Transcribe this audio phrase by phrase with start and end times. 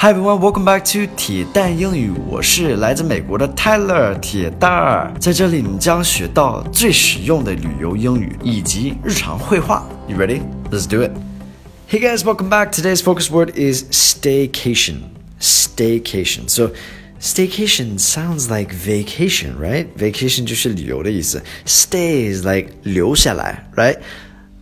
[0.00, 2.12] Hi everyone, welcome back to 铁蛋英语。
[2.28, 9.84] 我是来自美国的 Tyler 铁蛋儿，在这里你将学到最实用的旅游英语以及日常会话。
[10.06, 10.42] You ready?
[10.70, 11.10] Let's do it.
[11.90, 12.70] Hey guys, welcome back.
[12.70, 14.98] Today's focus word is staycation.
[15.40, 16.48] Staycation.
[16.48, 16.70] So
[17.20, 19.88] staycation sounds like vacation, right?
[19.98, 21.42] Vacation 就是旅游的意思。
[21.66, 23.98] Stay is like 留下来，right?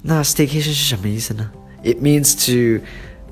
[0.01, 1.51] 那 staycation 是什么意思呢
[1.85, 2.83] ？It means to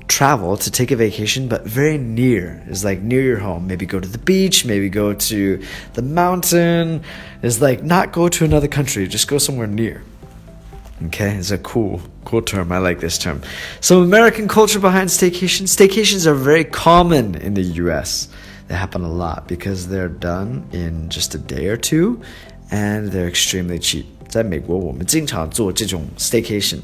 [0.08, 2.62] travel to take a vacation, but very near.
[2.66, 3.66] It's like near your home.
[3.66, 5.60] Maybe go to the beach, maybe go to
[5.94, 7.02] the mountain.
[7.42, 10.02] It's like not go to another country, just go somewhere near.
[11.06, 12.72] Okay, it's a cool, cool term.
[12.72, 13.40] I like this term.
[13.80, 15.70] Some American culture behind staycations.
[15.74, 18.28] Staycations are very common in the US.
[18.68, 22.20] They happen a lot because they're done in just a day or two
[22.70, 24.06] and they're extremely cheap.
[24.28, 26.80] 在美国，我们经常做这种 staycation，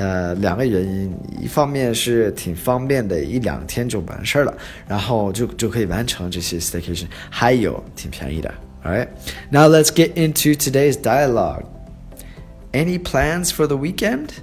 [0.00, 1.10] 呃，两个原因，
[1.40, 4.54] 一方面是挺方便的，一两天就完事儿了，
[4.86, 8.52] 然后就就可以完成这些 staycation，还有挺便宜的。
[8.84, 9.08] Alright,
[9.50, 11.64] now let's get into today's dialogue.
[12.72, 14.34] Any plans for the weekend?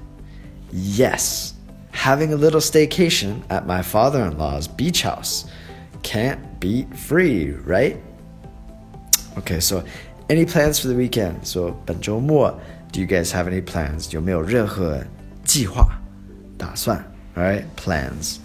[0.72, 1.54] Yes,
[1.92, 5.46] having a little staycation at my father-in-law's beach house.
[6.02, 7.96] Can't beat free, right?
[9.38, 9.84] Okay, so
[10.30, 11.36] any plans for the weekend?
[11.44, 12.60] So 本周末，
[12.92, 14.12] Do you guys have any plans?
[14.12, 15.00] 有没有任何
[15.48, 15.88] 计划、
[16.58, 17.04] 打算，
[17.36, 17.64] right?
[17.76, 18.38] Plans.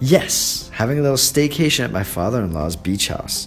[0.00, 3.46] Yes, having a little staycation at my father-in-law's beach house.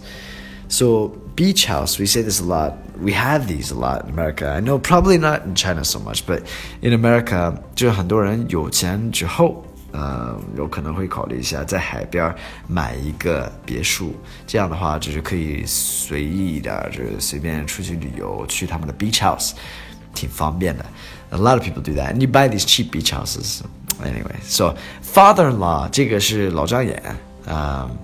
[0.70, 2.74] So beach house, we say this a lot.
[3.00, 4.50] We have these a lot in America.
[4.50, 6.44] I know probably not in China so much, but
[6.82, 12.34] in America，就很多人有钱之后，呃，有可能会考虑一下在海边
[12.68, 14.16] 买一个别墅。
[14.46, 19.54] 这样的话，就是可以随意一点，就是随便出去旅游，去他们的 beach house，
[20.14, 20.86] 挺方便的。
[21.32, 23.64] a lot of people do that, and you buy these cheap beach houses.
[24.04, 27.02] Anyway, so father-in-law 这个是老张眼.
[27.46, 27.98] Um,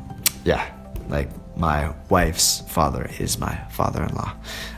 [0.45, 0.61] yeah,
[1.09, 4.33] like my wife's father is my father-in-law.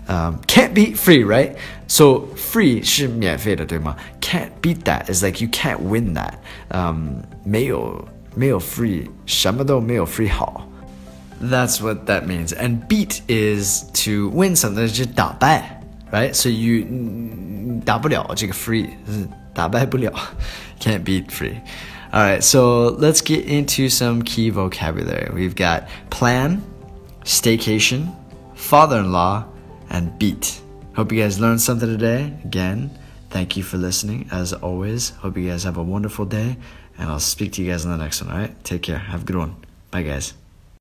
[0.07, 1.55] Um, can't beat free, right?
[1.87, 3.95] So free 是免费的，对吗？
[4.19, 6.35] Can't beat that is like you can't win that.
[6.69, 10.67] Um, 没有没有 free，什么都没有 free 好。
[11.43, 12.53] That's what that means.
[12.53, 15.81] And beat is to win something，就是打败。
[16.11, 16.33] right?
[16.33, 16.85] So you
[17.85, 18.89] 打不了这个 free，
[19.53, 20.13] 打败不了，
[20.79, 21.59] can't beat free.
[22.13, 25.29] All right, so let's get into some key vocabulary.
[25.33, 26.61] We've got plan,
[27.23, 28.09] staycation,
[28.55, 29.45] father-in-law,
[29.89, 30.59] and beat.
[30.93, 32.33] Hope you guys learned something today.
[32.43, 32.89] Again,
[33.29, 34.27] thank you for listening.
[34.29, 36.57] As always, hope you guys have a wonderful day,
[36.97, 38.31] and I'll speak to you guys in the next one.
[38.33, 38.97] All right, take care.
[38.97, 39.55] Have a good one.
[39.89, 40.33] Bye, guys.